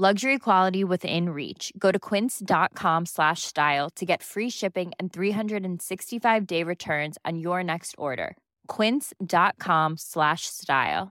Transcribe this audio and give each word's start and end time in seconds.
Luxury 0.00 0.38
quality 0.38 0.84
within 0.84 1.30
reach. 1.30 1.72
Go 1.76 1.90
to 1.90 1.98
quince.com 1.98 3.06
slash 3.06 3.42
style 3.42 3.90
to 3.96 4.06
get 4.06 4.22
free 4.22 4.48
shipping 4.50 4.92
and 5.00 5.12
365 5.12 6.46
day 6.46 6.62
returns 6.62 7.18
on 7.24 7.38
your 7.38 7.64
next 7.64 7.96
order. 7.98 8.36
Quince.com 8.68 9.96
slash 9.98 10.42
style. 10.42 11.08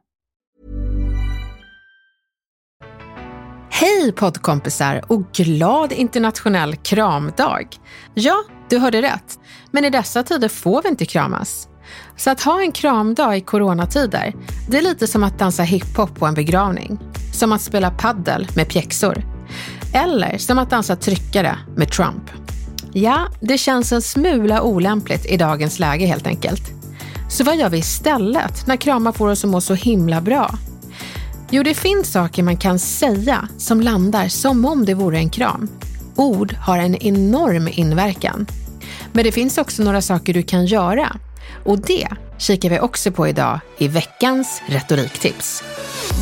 Hej 3.70 4.12
poddkompisar 4.12 5.02
och 5.10 5.32
glad 5.32 5.92
internationell 5.92 6.76
kramdag! 6.76 7.68
Ja, 8.14 8.44
du 8.70 8.80
hörde 8.80 9.02
rätt. 9.02 9.40
Men 9.72 9.86
i 9.86 9.90
dessa 9.90 10.24
tider 10.24 10.50
får 10.50 10.82
vi 10.82 10.90
inte 10.90 11.06
kramas. 11.06 11.70
Så 12.16 12.30
att 12.30 12.42
ha 12.42 12.62
en 12.62 12.72
kramdag 12.72 13.38
i 13.38 13.42
coronatider, 13.42 14.34
det 14.70 14.78
är 14.78 14.82
lite 14.82 15.08
som 15.08 15.24
att 15.24 15.40
dansa 15.40 15.64
hiphop 15.64 16.20
på 16.20 16.26
en 16.26 16.34
begravning. 16.34 17.00
Som 17.38 17.52
att 17.52 17.62
spela 17.62 17.92
paddel 17.92 18.48
med 18.56 18.70
pjäxor. 18.70 19.24
Eller 19.94 20.38
som 20.38 20.60
att 20.60 20.70
dansa 20.70 20.96
tryckare 20.96 21.58
med 21.76 21.92
Trump. 21.92 22.24
Ja, 22.94 23.28
det 23.40 23.58
känns 23.58 23.92
en 23.92 24.02
smula 24.02 24.62
olämpligt 24.62 25.26
i 25.26 25.38
dagens 25.38 25.80
läge 25.80 26.06
helt 26.06 26.28
enkelt. 26.28 26.62
Så 27.30 27.44
vad 27.44 27.58
gör 27.58 27.70
vi 27.70 27.78
istället 27.78 28.68
när 28.68 28.76
kramar 28.76 29.12
får 29.12 29.30
oss 29.30 29.44
att 29.44 29.50
må 29.50 29.62
så 29.62 29.74
himla 29.74 30.22
bra? 30.22 30.58
Jo, 31.50 31.64
det 31.64 31.74
finns 31.74 32.12
saker 32.12 32.44
man 32.44 32.58
kan 32.58 32.80
säga 32.80 33.48
som 33.58 33.82
landar 33.82 34.28
som 34.28 34.66
om 34.66 34.86
det 34.86 34.94
vore 34.94 35.18
en 35.18 35.30
kram. 35.30 35.68
Ord 36.16 36.54
har 36.54 36.78
en 36.78 36.96
enorm 36.96 37.70
inverkan. 37.72 38.48
Men 39.14 39.24
det 39.24 39.32
finns 39.32 39.58
också 39.58 39.84
några 39.84 40.02
saker 40.02 40.34
du 40.34 40.44
kan 40.44 40.66
göra 40.66 41.18
och 41.66 41.80
det 41.80 42.08
kikar 42.38 42.70
vi 42.70 42.80
också 42.80 43.12
på 43.12 43.28
idag 43.28 43.60
i 43.78 43.88
veckans 43.88 44.62
retoriktips. 44.68 45.64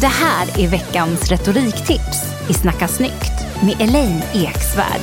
Det 0.02 0.08
här 0.08 0.60
är 0.60 0.68
veckans 0.68 1.32
retoriktips 1.32 2.50
i 2.50 2.54
Snacka 2.54 2.88
snyggt 2.88 3.64
med 3.64 3.82
Elaine 3.82 4.24
Eksvärd. 4.34 5.02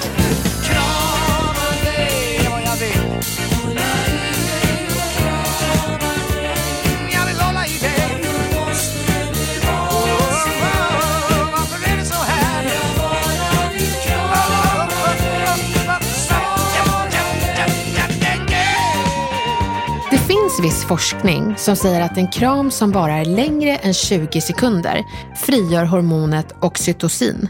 Finns 20.57 20.73
viss 20.73 20.85
forskning 20.85 21.55
som 21.58 21.77
säger 21.77 22.01
att 22.01 22.17
en 22.17 22.30
kram 22.30 22.70
som 22.70 22.90
bara 22.90 23.13
är 23.13 23.24
längre 23.24 23.77
än 23.77 23.95
20 23.95 24.40
sekunder 24.40 25.05
frigör 25.36 25.85
hormonet 25.85 26.52
oxytocin. 26.61 27.48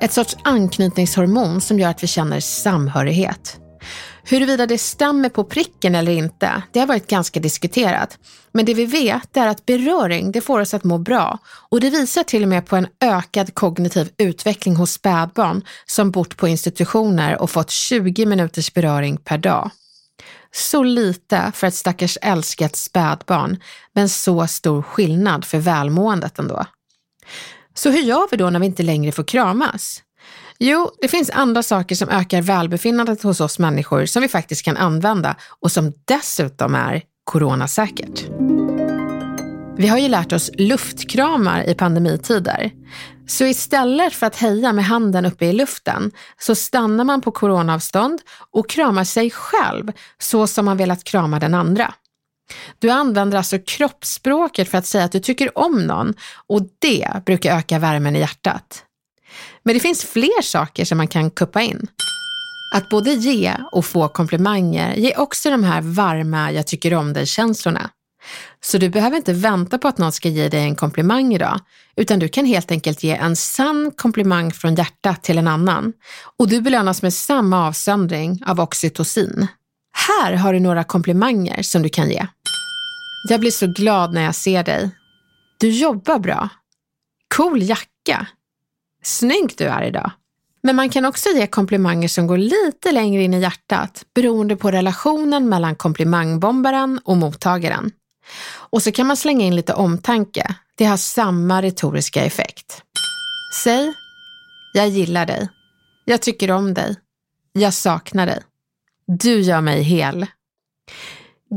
Ett 0.00 0.12
sorts 0.12 0.36
anknytningshormon 0.44 1.60
som 1.60 1.78
gör 1.78 1.88
att 1.88 2.02
vi 2.02 2.06
känner 2.06 2.40
samhörighet. 2.40 3.56
Huruvida 4.24 4.66
det 4.66 4.78
stämmer 4.78 5.28
på 5.28 5.44
pricken 5.44 5.94
eller 5.94 6.12
inte, 6.12 6.62
det 6.72 6.80
har 6.80 6.86
varit 6.86 7.06
ganska 7.06 7.40
diskuterat. 7.40 8.18
Men 8.52 8.64
det 8.64 8.74
vi 8.74 8.84
vet 8.84 9.36
är 9.36 9.46
att 9.46 9.66
beröring, 9.66 10.32
det 10.32 10.40
får 10.40 10.60
oss 10.60 10.74
att 10.74 10.84
må 10.84 10.98
bra. 10.98 11.38
Och 11.68 11.80
det 11.80 11.90
visar 11.90 12.22
till 12.22 12.42
och 12.42 12.48
med 12.48 12.66
på 12.66 12.76
en 12.76 12.86
ökad 13.00 13.54
kognitiv 13.54 14.10
utveckling 14.18 14.76
hos 14.76 14.92
spädbarn 14.92 15.62
som 15.86 16.10
bott 16.10 16.36
på 16.36 16.48
institutioner 16.48 17.42
och 17.42 17.50
fått 17.50 17.70
20 17.70 18.26
minuters 18.26 18.74
beröring 18.74 19.16
per 19.16 19.38
dag. 19.38 19.70
Så 20.54 20.82
lite 20.82 21.52
för 21.54 21.66
ett 21.66 21.74
stackars 21.74 22.18
älskat 22.22 22.76
spädbarn, 22.76 23.60
men 23.92 24.08
så 24.08 24.46
stor 24.46 24.82
skillnad 24.82 25.44
för 25.44 25.58
välmåendet 25.58 26.38
ändå. 26.38 26.64
Så 27.74 27.90
hur 27.90 28.02
gör 28.02 28.28
vi 28.30 28.36
då 28.36 28.50
när 28.50 28.60
vi 28.60 28.66
inte 28.66 28.82
längre 28.82 29.12
får 29.12 29.24
kramas? 29.24 30.02
Jo, 30.58 30.90
det 31.00 31.08
finns 31.08 31.30
andra 31.30 31.62
saker 31.62 31.94
som 31.94 32.08
ökar 32.08 32.42
välbefinnandet 32.42 33.22
hos 33.22 33.40
oss 33.40 33.58
människor 33.58 34.06
som 34.06 34.22
vi 34.22 34.28
faktiskt 34.28 34.64
kan 34.64 34.76
använda 34.76 35.36
och 35.60 35.72
som 35.72 35.92
dessutom 36.04 36.74
är 36.74 37.02
coronasäkert. 37.24 38.24
Vi 39.76 39.88
har 39.88 39.98
ju 39.98 40.08
lärt 40.08 40.32
oss 40.32 40.50
luftkramar 40.54 41.68
i 41.68 41.74
pandemitider. 41.74 42.70
Så 43.26 43.44
istället 43.44 44.14
för 44.14 44.26
att 44.26 44.36
heja 44.36 44.72
med 44.72 44.84
handen 44.84 45.26
uppe 45.26 45.46
i 45.46 45.52
luften 45.52 46.10
så 46.38 46.54
stannar 46.54 47.04
man 47.04 47.20
på 47.20 47.30
coronaavstånd 47.30 48.20
och 48.50 48.70
kramar 48.70 49.04
sig 49.04 49.30
själv 49.30 49.92
så 50.18 50.46
som 50.46 50.64
man 50.64 50.76
velat 50.76 51.04
krama 51.04 51.38
den 51.38 51.54
andra. 51.54 51.94
Du 52.78 52.90
använder 52.90 53.38
alltså 53.38 53.58
kroppsspråket 53.66 54.68
för 54.68 54.78
att 54.78 54.86
säga 54.86 55.04
att 55.04 55.12
du 55.12 55.20
tycker 55.20 55.58
om 55.58 55.86
någon 55.86 56.14
och 56.46 56.62
det 56.78 57.08
brukar 57.26 57.58
öka 57.58 57.78
värmen 57.78 58.16
i 58.16 58.18
hjärtat. 58.18 58.84
Men 59.62 59.74
det 59.74 59.80
finns 59.80 60.04
fler 60.04 60.42
saker 60.42 60.84
som 60.84 60.98
man 60.98 61.08
kan 61.08 61.30
kuppa 61.30 61.62
in. 61.62 61.86
Att 62.74 62.88
både 62.88 63.10
ge 63.10 63.56
och 63.72 63.84
få 63.84 64.08
komplimanger 64.08 64.94
ger 64.94 65.20
också 65.20 65.50
de 65.50 65.64
här 65.64 65.80
varma 65.80 66.52
jag 66.52 66.66
tycker 66.66 66.94
om 66.94 67.12
dig-känslorna. 67.12 67.90
Så 68.60 68.78
du 68.78 68.88
behöver 68.88 69.16
inte 69.16 69.32
vänta 69.32 69.78
på 69.78 69.88
att 69.88 69.98
någon 69.98 70.12
ska 70.12 70.28
ge 70.28 70.48
dig 70.48 70.60
en 70.60 70.76
komplimang 70.76 71.34
idag, 71.34 71.60
utan 71.96 72.18
du 72.18 72.28
kan 72.28 72.44
helt 72.44 72.70
enkelt 72.70 73.02
ge 73.02 73.10
en 73.10 73.36
sann 73.36 73.90
komplimang 73.96 74.52
från 74.52 74.74
hjärtat 74.74 75.22
till 75.22 75.38
en 75.38 75.48
annan. 75.48 75.92
Och 76.38 76.48
du 76.48 76.60
belönas 76.60 77.02
med 77.02 77.14
samma 77.14 77.66
avsöndring 77.66 78.42
av 78.46 78.60
oxytocin. 78.60 79.46
Här 80.08 80.32
har 80.32 80.52
du 80.52 80.60
några 80.60 80.84
komplimanger 80.84 81.62
som 81.62 81.82
du 81.82 81.88
kan 81.88 82.10
ge. 82.10 82.26
Jag 83.28 83.40
blir 83.40 83.50
så 83.50 83.66
glad 83.66 84.14
när 84.14 84.22
jag 84.22 84.34
ser 84.34 84.64
dig. 84.64 84.90
Du 85.60 85.70
jobbar 85.70 86.18
bra. 86.18 86.48
Cool 87.36 87.62
jacka. 87.62 88.26
Snygg 89.02 89.54
du 89.56 89.64
är 89.64 89.82
idag. 89.82 90.10
Men 90.62 90.76
man 90.76 90.90
kan 90.90 91.04
också 91.04 91.28
ge 91.28 91.46
komplimanger 91.46 92.08
som 92.08 92.26
går 92.26 92.38
lite 92.38 92.92
längre 92.92 93.22
in 93.22 93.34
i 93.34 93.40
hjärtat 93.40 94.04
beroende 94.14 94.56
på 94.56 94.70
relationen 94.70 95.48
mellan 95.48 95.76
komplimangbombaren 95.76 97.00
och 97.04 97.16
mottagaren. 97.16 97.90
Och 98.46 98.82
så 98.82 98.92
kan 98.92 99.06
man 99.06 99.16
slänga 99.16 99.44
in 99.44 99.56
lite 99.56 99.74
omtanke. 99.74 100.54
Det 100.74 100.84
har 100.84 100.96
samma 100.96 101.62
retoriska 101.62 102.24
effekt. 102.24 102.82
Säg, 103.62 103.92
jag 104.72 104.88
gillar 104.88 105.26
dig. 105.26 105.48
Jag 106.04 106.22
tycker 106.22 106.50
om 106.50 106.74
dig. 106.74 106.96
Jag 107.52 107.74
saknar 107.74 108.26
dig. 108.26 108.42
Du 109.06 109.40
gör 109.40 109.60
mig 109.60 109.82
hel. 109.82 110.26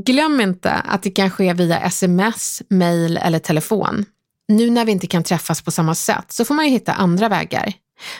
Glöm 0.06 0.42
inte 0.42 0.72
att 0.72 1.04
det 1.04 1.10
kan 1.10 1.30
ske 1.30 1.54
via 1.54 1.80
sms, 1.80 2.62
mail 2.70 3.18
eller 3.18 3.40
telefon. 3.40 4.06
Nu 4.48 4.70
när 4.70 4.86
vi 4.86 4.92
inte 4.92 5.08
kan 5.08 5.24
träffas 5.24 5.62
på 5.62 5.72
samma 5.72 5.96
sätt 5.96 6.31
så 6.31 6.46
får 6.46 6.56
man 6.56 6.66
ju 6.66 6.72
hitta 6.72 6.94
andra 6.94 7.30
vägar. 7.30 7.74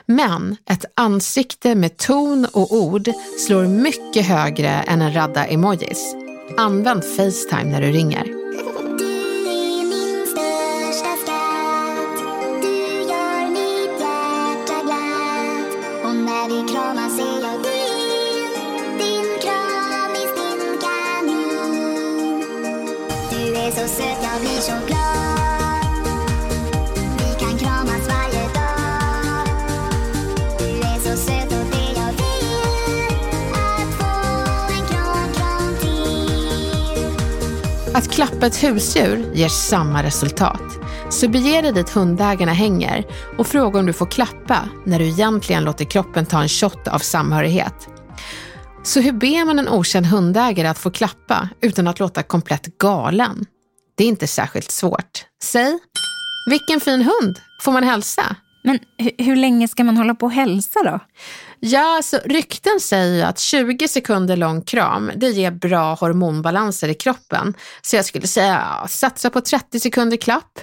Men 0.06 0.58
ett 0.70 0.86
ansikte 0.96 1.76
med 1.76 1.98
ton 1.98 2.48
och 2.54 2.72
ord 2.72 3.10
slår 3.48 3.68
mycket 3.68 4.26
högre 4.26 4.70
än 4.70 5.02
en 5.02 5.14
radda 5.14 5.46
emojis. 5.46 6.16
Använd 6.58 7.04
Facetime 7.04 7.72
när 7.72 7.82
du 7.82 7.92
ringer. 7.92 8.37
Att 37.94 38.12
klappa 38.12 38.46
ett 38.46 38.64
husdjur 38.64 39.32
ger 39.34 39.48
samma 39.48 40.04
resultat. 40.04 40.62
Så 41.10 41.30
bege 41.30 41.62
dig 41.62 41.74
dit 41.74 41.90
hundägarna 41.90 42.54
hänger 42.54 43.06
och 43.38 43.48
fråga 43.48 43.80
om 43.80 43.86
du 43.86 43.94
får 43.94 44.06
klappa 44.06 44.70
när 44.86 45.00
du 45.00 45.06
egentligen 45.06 45.64
låter 45.64 45.86
kroppen 45.86 46.26
ta 46.26 46.42
en 46.42 46.50
shot 46.50 46.88
av 46.88 47.00
samhörighet. 47.00 47.88
Så 48.84 49.00
hur 49.00 49.12
ber 49.12 49.46
man 49.46 49.60
en 49.60 49.70
okänd 49.70 50.06
hundägare 50.06 50.68
att 50.68 50.78
få 50.78 50.92
klappa 50.92 51.50
utan 51.62 51.88
att 51.88 52.00
låta 52.00 52.24
komplett 52.24 52.78
galen? 52.78 53.46
Det 53.98 54.04
är 54.04 54.08
inte 54.08 54.28
särskilt 54.28 54.72
svårt. 54.72 55.26
Säg, 55.44 55.80
vilken 56.50 56.80
fin 56.80 57.02
hund, 57.02 57.40
får 57.62 57.72
man 57.72 57.84
hälsa? 57.84 58.36
Men 58.64 58.80
hu- 58.98 59.24
hur 59.24 59.36
länge 59.36 59.68
ska 59.68 59.84
man 59.84 59.98
hålla 59.98 60.16
på 60.16 60.26
och 60.26 60.32
hälsa 60.32 60.80
då? 60.84 61.00
Ja, 61.60 61.96
alltså, 61.96 62.20
rykten 62.26 62.80
säger 62.80 63.16
ju 63.16 63.22
att 63.22 63.40
20 63.40 63.88
sekunder 63.88 64.38
lång 64.38 64.62
kram, 64.62 65.12
det 65.16 65.30
ger 65.30 65.52
bra 65.52 65.94
hormonbalanser 65.94 66.88
i 66.90 66.94
kroppen. 66.94 67.54
Så 67.82 67.96
jag 67.96 68.06
skulle 68.06 68.28
säga, 68.28 68.66
ja, 68.82 68.88
satsa 68.88 69.30
på 69.30 69.42
30 69.42 69.80
sekunder 69.80 70.18
klapp. 70.18 70.60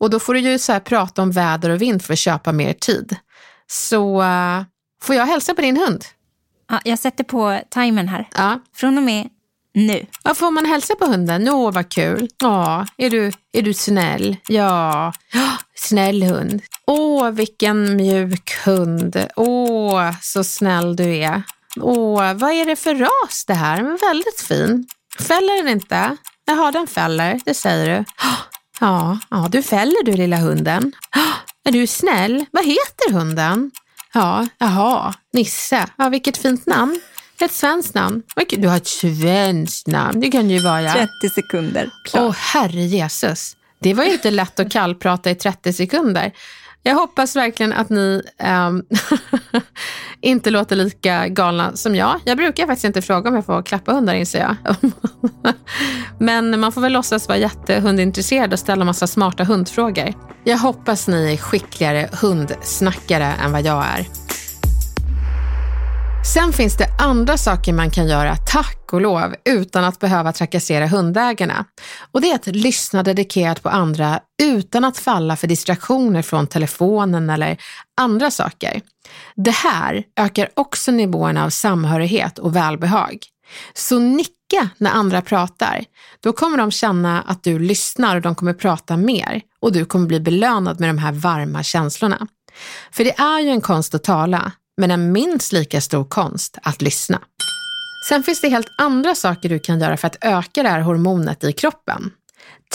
Och 0.00 0.10
då 0.10 0.20
får 0.20 0.34
du 0.34 0.40
ju 0.40 0.58
så 0.58 0.72
här 0.72 0.80
prata 0.80 1.22
om 1.22 1.30
väder 1.30 1.70
och 1.70 1.82
vind 1.82 2.02
för 2.02 2.12
att 2.12 2.18
köpa 2.18 2.52
mer 2.52 2.72
tid. 2.72 3.16
Så 3.66 4.22
eh, 4.22 4.62
får 5.02 5.14
jag 5.14 5.26
hälsa 5.26 5.54
på 5.54 5.60
din 5.60 5.76
hund? 5.76 6.04
Ja, 6.70 6.80
jag 6.84 6.98
sätter 6.98 7.24
på 7.24 7.60
timern 7.70 8.08
här. 8.08 8.28
Ja. 8.34 8.60
Från 8.74 8.98
och 8.98 9.04
med 9.04 9.28
nu. 9.86 10.06
Ja, 10.24 10.34
får 10.34 10.50
man 10.50 10.66
hälsa 10.66 10.94
på 10.94 11.06
hunden? 11.06 11.48
Åh, 11.48 11.72
vad 11.72 11.88
kul. 11.88 12.28
Ja, 12.38 12.86
är 12.96 13.10
du, 13.10 13.32
är 13.52 13.62
du 13.62 13.74
snäll? 13.74 14.36
Ja, 14.48 15.12
Ja, 15.32 15.48
snäll 15.74 16.22
hund. 16.22 16.62
Åh, 16.86 17.30
vilken 17.30 17.96
mjuk 17.96 18.52
hund. 18.64 19.26
Åh, 19.36 20.10
så 20.20 20.44
snäll 20.44 20.96
du 20.96 21.16
är. 21.16 21.42
Åh, 21.80 22.32
vad 22.34 22.50
är 22.50 22.66
det 22.66 22.76
för 22.76 22.94
ras 22.94 23.44
det 23.46 23.54
här? 23.54 23.82
Men 23.82 23.98
väldigt 24.00 24.40
fin. 24.40 24.86
Fäller 25.20 25.62
den 25.62 25.72
inte? 25.72 26.16
Jaha, 26.46 26.70
den 26.72 26.86
fäller, 26.86 27.40
det 27.44 27.54
säger 27.54 27.98
du. 27.98 28.04
Ja, 28.80 29.18
ja, 29.30 29.48
du 29.50 29.62
fäller 29.62 30.04
du 30.04 30.12
lilla 30.12 30.36
hunden. 30.36 30.92
Är 31.64 31.72
du 31.72 31.86
snäll? 31.86 32.44
Vad 32.52 32.64
heter 32.64 33.12
hunden? 33.12 33.70
Ja, 34.14 34.46
jaha, 34.58 35.14
Nisse. 35.32 35.86
Ja, 35.96 36.08
vilket 36.08 36.36
fint 36.36 36.66
namn. 36.66 37.00
Ett 37.40 37.52
svenskt 37.52 37.94
namn. 37.94 38.22
Du 38.48 38.68
har 38.68 38.76
ett 38.76 38.86
svenskt 38.86 39.86
namn. 39.86 40.20
Det 40.20 40.30
kan 40.30 40.50
ju 40.50 40.58
vara. 40.58 40.92
30 40.92 41.08
sekunder. 41.34 41.90
Åh, 42.14 42.32
herre 42.32 42.80
Jesus. 42.80 43.56
Det 43.80 43.94
var 43.94 44.04
ju 44.04 44.12
inte 44.12 44.30
lätt 44.30 44.60
att 44.60 44.72
kallprata 44.72 45.30
i 45.30 45.34
30 45.34 45.72
sekunder. 45.72 46.32
Jag 46.82 46.94
hoppas 46.94 47.36
verkligen 47.36 47.72
att 47.72 47.88
ni 47.88 48.22
ehm, 48.38 48.82
inte 50.20 50.50
låter 50.50 50.76
lika 50.76 51.28
galna 51.28 51.76
som 51.76 51.94
jag. 51.94 52.20
Jag 52.24 52.36
brukar 52.36 52.66
faktiskt 52.66 52.84
inte 52.84 53.02
fråga 53.02 53.28
om 53.28 53.34
jag 53.34 53.46
får 53.46 53.62
klappa 53.62 53.92
hundar 53.92 54.14
inser 54.14 54.38
jag. 54.38 54.76
Men 56.18 56.60
man 56.60 56.72
får 56.72 56.80
väl 56.80 56.92
låtsas 56.92 57.28
vara 57.28 57.38
jättehundintresserad 57.38 58.52
och 58.52 58.58
ställa 58.58 58.84
massa 58.84 59.06
smarta 59.06 59.44
hundfrågor. 59.44 60.14
Jag 60.44 60.58
hoppas 60.58 61.08
ni 61.08 61.32
är 61.32 61.36
skickligare 61.36 62.08
hundsnackare 62.12 63.34
än 63.44 63.52
vad 63.52 63.62
jag 63.62 63.84
är. 63.86 64.27
Sen 66.38 66.52
finns 66.52 66.76
det 66.76 66.86
andra 66.98 67.36
saker 67.36 67.72
man 67.72 67.90
kan 67.90 68.08
göra, 68.08 68.36
tack 68.36 68.92
och 68.92 69.00
lov, 69.00 69.34
utan 69.44 69.84
att 69.84 69.98
behöva 69.98 70.32
trakassera 70.32 70.86
hundägarna. 70.86 71.64
Och 72.12 72.20
det 72.20 72.30
är 72.30 72.34
att 72.34 72.46
lyssna 72.46 73.02
dedikerat 73.02 73.62
på 73.62 73.68
andra 73.68 74.20
utan 74.42 74.84
att 74.84 74.98
falla 74.98 75.36
för 75.36 75.46
distraktioner 75.46 76.22
från 76.22 76.46
telefonen 76.46 77.30
eller 77.30 77.56
andra 78.00 78.30
saker. 78.30 78.80
Det 79.36 79.50
här 79.50 80.04
ökar 80.16 80.48
också 80.54 80.90
nivåerna 80.90 81.44
av 81.44 81.50
samhörighet 81.50 82.38
och 82.38 82.56
välbehag. 82.56 83.18
Så 83.74 83.98
nicka 83.98 84.68
när 84.76 84.90
andra 84.90 85.22
pratar. 85.22 85.84
Då 86.20 86.32
kommer 86.32 86.58
de 86.58 86.70
känna 86.70 87.22
att 87.22 87.42
du 87.42 87.58
lyssnar 87.58 88.16
och 88.16 88.22
de 88.22 88.34
kommer 88.34 88.54
prata 88.54 88.96
mer 88.96 89.42
och 89.60 89.72
du 89.72 89.84
kommer 89.84 90.06
bli 90.06 90.20
belönad 90.20 90.80
med 90.80 90.88
de 90.88 90.98
här 90.98 91.12
varma 91.12 91.62
känslorna. 91.62 92.26
För 92.92 93.04
det 93.04 93.18
är 93.18 93.40
ju 93.40 93.48
en 93.48 93.60
konst 93.60 93.94
att 93.94 94.04
tala, 94.04 94.52
men 94.78 94.90
en 94.90 95.12
minst 95.12 95.52
lika 95.52 95.80
stor 95.80 96.04
konst 96.04 96.58
att 96.62 96.82
lyssna. 96.82 97.20
Sen 98.08 98.22
finns 98.22 98.40
det 98.40 98.48
helt 98.48 98.68
andra 98.78 99.14
saker 99.14 99.48
du 99.48 99.58
kan 99.58 99.80
göra 99.80 99.96
för 99.96 100.06
att 100.06 100.16
öka 100.20 100.62
det 100.62 100.68
här 100.68 100.80
hormonet 100.80 101.44
i 101.44 101.52
kroppen. 101.52 102.10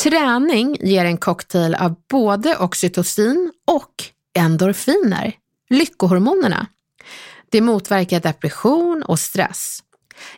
Träning 0.04 0.78
ger 0.82 1.06
en 1.06 1.18
cocktail 1.18 1.76
av 1.76 1.96
både 2.10 2.58
oxytocin 2.58 3.52
och 3.68 4.04
endorfiner, 4.34 5.34
lyckohormonerna. 5.70 6.68
Det 7.52 7.62
motverkar 7.62 8.20
depression 8.20 9.04
och 9.04 9.20
stress. 9.20 9.80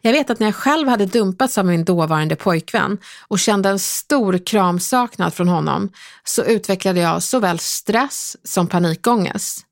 Jag 0.01 0.11
vet 0.11 0.29
att 0.29 0.39
när 0.39 0.47
jag 0.47 0.55
själv 0.55 0.87
hade 0.87 1.05
dumpats 1.05 1.57
av 1.57 1.65
min 1.65 1.85
dåvarande 1.85 2.35
pojkvän 2.35 2.97
och 3.27 3.39
kände 3.39 3.69
en 3.69 3.79
stor 3.79 4.37
kramsaknad 4.45 5.33
från 5.33 5.47
honom 5.47 5.91
så 6.23 6.43
utvecklade 6.43 6.99
jag 6.99 7.23
såväl 7.23 7.59
stress 7.59 8.37
som 8.43 8.67
panikångest. 8.67 9.65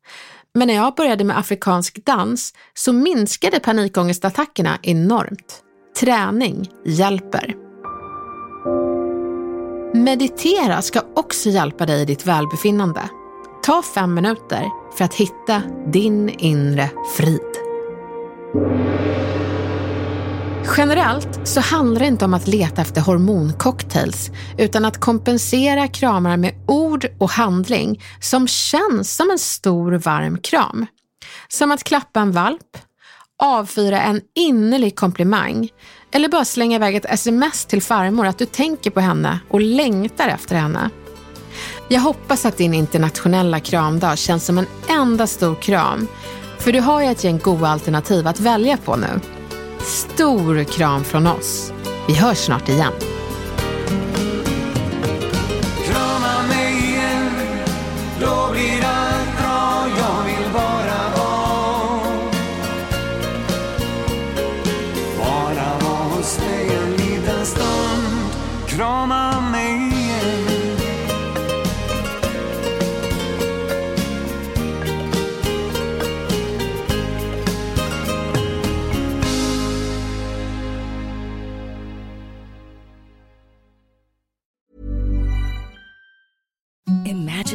Men 0.55 0.67
när 0.67 0.75
jag 0.75 0.95
började 0.95 1.23
med 1.23 1.37
afrikansk 1.37 2.05
dans 2.05 2.53
så 2.73 2.93
minskade 2.93 3.59
panikångestattackerna 3.59 4.77
enormt. 4.81 5.61
Träning 5.99 6.69
hjälper. 6.85 7.55
Meditera 9.93 10.81
ska 10.81 11.01
också 11.15 11.49
hjälpa 11.49 11.85
dig 11.85 12.01
i 12.01 12.05
ditt 12.05 12.25
välbefinnande. 12.25 13.01
Ta 13.63 13.81
fem 13.81 14.13
minuter 14.13 14.65
för 14.97 15.05
att 15.05 15.13
hitta 15.13 15.61
din 15.87 16.29
inre 16.29 16.89
frid. 17.17 17.39
Generellt 20.77 21.39
så 21.43 21.59
handlar 21.59 21.99
det 21.99 22.07
inte 22.07 22.25
om 22.25 22.33
att 22.33 22.47
leta 22.47 22.81
efter 22.81 23.01
hormoncocktails 23.01 24.31
utan 24.57 24.85
att 24.85 24.99
kompensera 24.99 25.87
kramar 25.87 26.37
med 26.37 26.53
ord 26.67 27.05
och 27.17 27.29
handling 27.29 28.01
som 28.21 28.47
känns 28.47 29.15
som 29.15 29.31
en 29.31 29.39
stor 29.39 29.91
varm 29.91 30.37
kram. 30.37 30.85
Som 31.47 31.71
att 31.71 31.83
klappa 31.83 32.19
en 32.19 32.31
valp, 32.31 32.77
avfyra 33.43 34.01
en 34.01 34.21
innerlig 34.35 34.95
komplimang 34.95 35.69
eller 36.11 36.29
bara 36.29 36.45
slänga 36.45 36.75
iväg 36.75 36.95
ett 36.95 37.05
sms 37.09 37.65
till 37.65 37.81
farmor 37.81 38.25
att 38.25 38.37
du 38.37 38.45
tänker 38.45 38.91
på 38.91 38.99
henne 38.99 39.39
och 39.49 39.61
längtar 39.61 40.27
efter 40.27 40.55
henne. 40.55 40.89
Jag 41.89 42.01
hoppas 42.01 42.45
att 42.45 42.57
din 42.57 42.73
internationella 42.73 43.59
kramdag 43.59 44.17
känns 44.17 44.45
som 44.45 44.57
en 44.57 44.67
enda 44.89 45.27
stor 45.27 45.55
kram 45.55 46.07
för 46.59 46.71
du 46.71 46.79
har 46.79 47.01
ju 47.01 47.07
ett 47.07 47.23
gäng 47.23 47.37
goda 47.37 47.67
alternativ 47.67 48.27
att 48.27 48.39
välja 48.39 48.77
på 48.77 48.95
nu. 48.95 49.19
Stor 49.83 50.63
kram 50.63 51.03
från 51.03 51.27
oss. 51.27 51.73
Vi 52.07 52.13
hörs 52.13 52.37
snart 52.37 52.69
igen. 52.69 52.93